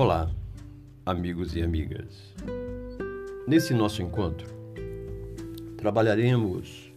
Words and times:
Olá, 0.00 0.30
amigos 1.04 1.56
e 1.56 1.60
amigas. 1.60 2.32
Nesse 3.48 3.74
nosso 3.74 4.00
encontro, 4.00 4.46
trabalharemos 5.76 6.92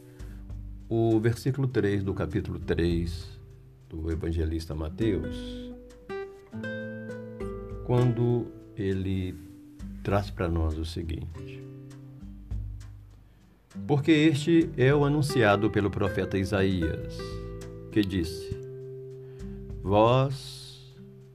o 0.87 1.19
versículo 1.19 1.67
3 1.67 2.03
do 2.03 2.13
capítulo 2.13 2.59
3 2.59 3.39
do 3.89 4.11
evangelista 4.11 4.75
Mateus, 4.75 5.35
quando 7.87 8.45
ele 8.77 9.35
traz 10.03 10.29
para 10.29 10.47
nós 10.47 10.77
o 10.77 10.85
seguinte: 10.85 11.63
Porque 13.87 14.11
este 14.11 14.69
é 14.77 14.93
o 14.93 15.05
anunciado 15.05 15.71
pelo 15.71 15.89
profeta 15.89 16.37
Isaías, 16.37 17.17
que 17.91 18.01
disse: 18.01 18.55
Vós 19.81 20.60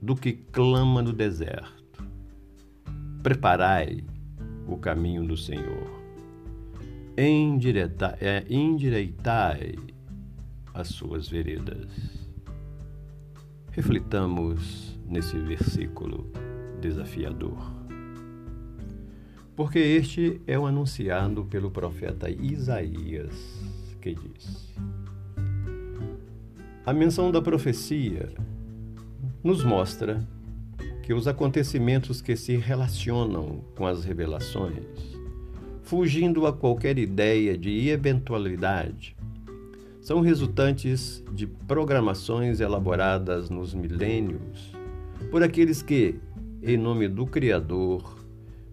do 0.07 0.15
que 0.15 0.31
clama 0.31 1.01
no 1.01 1.11
deserto. 1.11 2.01
Preparai 3.21 4.05
o 4.65 4.77
caminho 4.77 5.27
do 5.27 5.35
Senhor. 5.35 5.85
Endireitai, 7.17 8.17
é, 8.21 8.45
endireitai 8.49 9.75
as 10.73 10.87
suas 10.87 11.27
veredas. 11.27 11.89
Reflitamos 13.71 14.97
nesse 15.05 15.37
versículo 15.39 16.31
desafiador. 16.79 17.57
Porque 19.57 19.79
este 19.79 20.41
é 20.47 20.57
o 20.57 20.65
anunciado 20.65 21.43
pelo 21.43 21.69
profeta 21.69 22.29
Isaías, 22.29 23.35
que 23.99 24.15
diz: 24.15 24.73
A 26.85 26.93
menção 26.93 27.29
da 27.29 27.41
profecia 27.41 28.31
nos 29.47 29.63
mostra 29.63 30.27
que 31.01 31.13
os 31.13 31.25
acontecimentos 31.25 32.21
que 32.21 32.35
se 32.35 32.57
relacionam 32.57 33.63
com 33.77 33.87
as 33.87 34.03
revelações, 34.03 34.83
fugindo 35.83 36.45
a 36.45 36.51
qualquer 36.51 36.99
ideia 36.99 37.57
de 37.57 37.87
eventualidade, 37.87 39.15
são 40.01 40.19
resultantes 40.19 41.23
de 41.31 41.47
programações 41.47 42.59
elaboradas 42.59 43.49
nos 43.49 43.73
milênios 43.73 44.73
por 45.31 45.41
aqueles 45.41 45.81
que, 45.81 46.15
em 46.61 46.75
nome 46.75 47.07
do 47.07 47.25
Criador, 47.25 48.17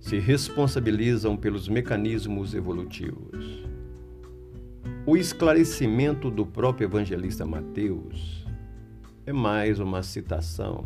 se 0.00 0.18
responsabilizam 0.18 1.36
pelos 1.36 1.68
mecanismos 1.68 2.52
evolutivos. 2.52 3.62
O 5.06 5.16
esclarecimento 5.16 6.32
do 6.32 6.44
próprio 6.44 6.86
evangelista 6.86 7.46
Mateus 7.46 8.43
é 9.26 9.32
mais 9.32 9.80
uma 9.80 10.02
citação 10.02 10.84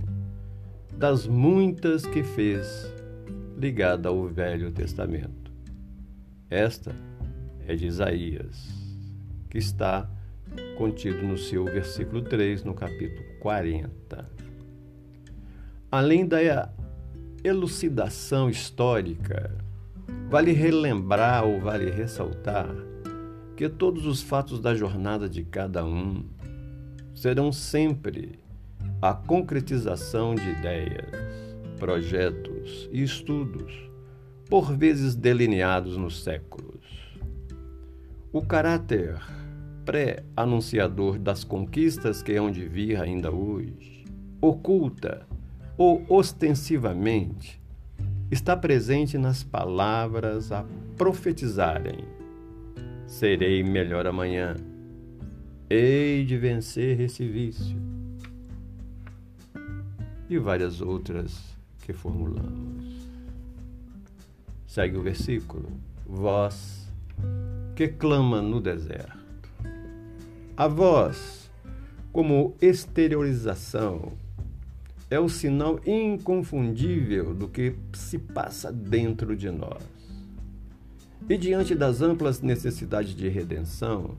das 0.97 1.27
muitas 1.27 2.06
que 2.06 2.22
fez 2.22 2.92
ligada 3.56 4.08
ao 4.08 4.28
Velho 4.28 4.70
Testamento. 4.70 5.50
Esta 6.48 6.94
é 7.66 7.75
de 7.75 7.86
Isaías, 7.86 8.69
que 9.50 9.59
está 9.59 10.09
contido 10.77 11.27
no 11.27 11.36
seu 11.36 11.64
versículo 11.64 12.22
3, 12.22 12.62
no 12.62 12.75
capítulo 12.75 13.27
40. 13.41 14.31
Além 15.91 16.25
da 16.25 16.70
elucidação 17.42 18.48
histórica, 18.48 19.53
vale 20.31 20.53
relembrar 20.53 21.44
ou 21.44 21.61
vale 21.61 21.91
ressaltar 21.91 22.72
que 23.56 23.69
todos 23.69 24.06
os 24.06 24.22
fatos 24.22 24.61
da 24.61 24.77
jornada 24.77 25.28
de 25.28 25.42
cada 25.42 25.84
um 25.84 26.25
serão 27.19 27.50
sempre 27.50 28.38
a 29.02 29.12
concretização 29.12 30.36
de 30.36 30.48
ideias, 30.50 31.11
projetos 31.77 32.88
e 32.92 33.03
estudos, 33.03 33.72
por 34.48 34.72
vezes 34.72 35.16
delineados 35.16 35.97
nos 35.97 36.22
séculos. 36.22 36.84
O 38.32 38.41
caráter 38.41 39.20
pré-anunciador 39.84 41.19
das 41.19 41.42
conquistas 41.42 42.22
que 42.22 42.37
hão 42.37 42.53
de 42.53 42.69
vir 42.69 43.00
ainda 43.00 43.32
hoje, 43.32 44.04
oculta 44.41 45.26
ou 45.76 46.04
ostensivamente, 46.09 47.60
está 48.31 48.56
presente 48.56 49.19
nas 49.19 49.42
palavras 49.42 50.53
a 50.53 50.65
profetizarem: 50.97 51.98
serei 53.06 53.65
melhor 53.65 54.06
amanhã 54.06 54.54
Hei 55.70 56.24
de 56.24 56.38
vencer 56.38 56.98
esse 56.98 57.28
vício. 57.28 57.76
E 60.26 60.38
várias 60.38 60.80
outras 60.80 61.58
que 61.82 61.92
formulamos. 61.92 63.06
Segue 64.66 64.96
o 64.96 65.02
versículo. 65.02 65.68
Vós 66.06 66.90
que 67.76 67.86
clama 67.86 68.40
no 68.40 68.62
deserto. 68.62 69.18
A 70.56 70.66
voz, 70.66 71.50
como 72.14 72.56
exteriorização, 72.62 74.12
é 75.10 75.20
o 75.20 75.28
sinal 75.28 75.78
inconfundível 75.86 77.34
do 77.34 77.46
que 77.46 77.74
se 77.92 78.18
passa 78.18 78.72
dentro 78.72 79.36
de 79.36 79.50
nós. 79.50 79.82
E 81.28 81.36
diante 81.36 81.74
das 81.74 82.00
amplas 82.00 82.40
necessidades 82.40 83.14
de 83.14 83.28
redenção, 83.28 84.16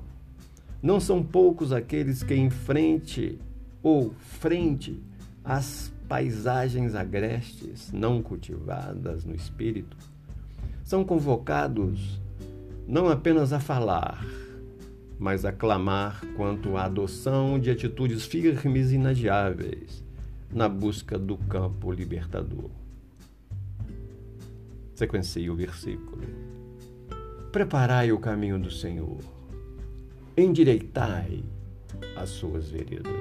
não 0.82 1.00
são 1.00 1.22
poucos 1.22 1.72
aqueles 1.72 2.24
que, 2.24 2.34
em 2.34 2.50
frente 2.50 3.38
ou 3.84 4.14
frente 4.20 5.02
às 5.44 5.92
paisagens 6.08 6.96
agrestes, 6.96 7.92
não 7.92 8.22
cultivadas 8.22 9.26
no 9.26 9.36
espírito, 9.36 9.96
são 10.84 11.04
convocados 11.04 12.20
não 12.88 13.08
apenas 13.08 13.54
a 13.54 13.60
falar, 13.60 14.26
mas 15.20 15.46
a 15.46 15.52
clamar 15.52 16.26
quanto 16.36 16.76
à 16.76 16.86
adoção 16.86 17.60
de 17.60 17.70
atitudes 17.70 18.26
firmes 18.26 18.92
e 18.92 18.96
inadiáveis 18.96 20.04
na 20.52 20.68
busca 20.68 21.20
do 21.20 21.38
campo 21.38 21.92
libertador. 21.92 22.72
Sequencie 24.96 25.50
o 25.50 25.56
versículo. 25.56 26.24
Preparai 27.52 28.12
o 28.12 28.18
caminho 28.18 28.58
do 28.58 28.72
Senhor 28.72 29.20
endireitai 30.42 31.44
as 32.16 32.30
suas 32.30 32.70
veredas. 32.70 33.12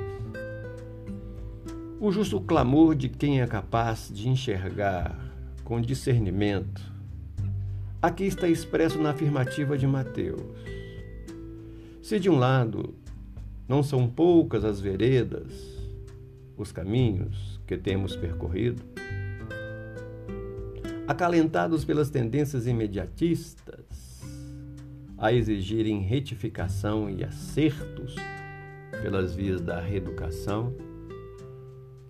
O 2.01 2.13
justo 2.13 2.41
clamor 2.41 2.95
de 2.95 3.09
quem 3.09 3.41
é 3.41 3.47
capaz 3.47 4.11
de 4.13 4.29
enxergar 4.29 5.19
com 5.65 5.81
discernimento, 5.81 6.81
aqui 8.01 8.25
está 8.25 8.49
expresso 8.49 8.99
na 8.99 9.11
afirmativa 9.11 9.77
de 9.77 9.87
Mateus. 9.87 10.57
Se 12.01 12.19
de 12.19 12.31
um 12.31 12.39
lado 12.39 12.95
não 13.69 13.83
são 13.83 14.09
poucas 14.09 14.65
as 14.65 14.81
veredas, 14.81 15.53
os 16.57 16.73
caminhos 16.73 17.61
que 17.67 17.77
temos 17.77 18.17
percorrido, 18.17 18.83
acalentados 21.07 21.85
pelas 21.85 22.11
tendências 22.11 22.67
imediatistas, 22.67 23.68
a 25.19 25.33
exigirem 25.33 26.01
retificação 26.01 27.11
e 27.11 27.25
acertos 27.25 28.15
pelas 29.03 29.35
vias 29.35 29.61
da 29.61 29.81
reeducação. 29.81 30.73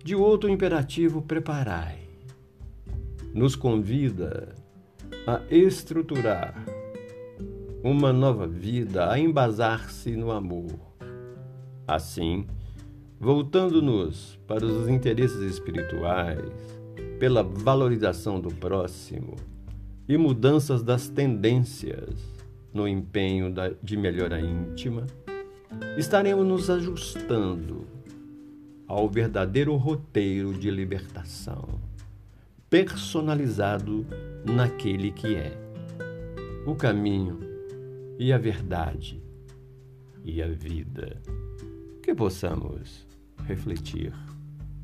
De 0.03 0.15
outro 0.15 0.49
imperativo, 0.49 1.21
preparai. 1.21 1.99
Nos 3.33 3.55
convida 3.55 4.55
a 5.25 5.41
estruturar 5.49 6.63
uma 7.83 8.13
nova 8.13 8.47
vida, 8.47 9.11
a 9.11 9.17
embasar-se 9.17 10.15
no 10.15 10.31
amor. 10.31 10.79
Assim, 11.87 12.45
voltando-nos 13.19 14.39
para 14.47 14.65
os 14.65 14.87
interesses 14.87 15.41
espirituais, 15.41 16.51
pela 17.19 17.41
valorização 17.41 18.39
do 18.39 18.53
próximo 18.53 19.35
e 20.07 20.17
mudanças 20.17 20.83
das 20.83 21.09
tendências 21.09 22.38
no 22.73 22.87
empenho 22.87 23.53
de 23.81 23.97
melhora 23.97 24.39
íntima, 24.39 25.05
estaremos 25.97 26.45
nos 26.45 26.69
ajustando 26.69 27.87
ao 28.87 29.07
verdadeiro 29.07 29.75
roteiro 29.75 30.53
de 30.53 30.71
libertação, 30.71 31.79
personalizado 32.69 34.05
naquele 34.45 35.11
que 35.11 35.35
é 35.35 35.57
o 36.65 36.75
caminho 36.75 37.39
e 38.17 38.33
a 38.33 38.37
verdade 38.37 39.21
e 40.23 40.41
a 40.41 40.47
vida. 40.47 41.21
Que 42.01 42.13
possamos 42.15 43.07
refletir 43.45 44.13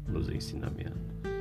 nos 0.08 0.30
ensinamentos. 0.30 1.35